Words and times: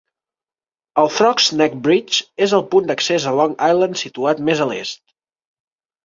El 1.01 1.09
Throgs 1.17 1.49
Neck 1.59 1.75
Bridge 1.87 2.23
és 2.45 2.55
el 2.59 2.63
punt 2.71 2.87
d'accés 2.91 3.27
a 3.27 3.33
Long 3.41 3.53
Island 3.67 3.99
situat 4.05 4.41
més 4.49 4.63
a 4.65 4.67
l'est. 4.71 4.99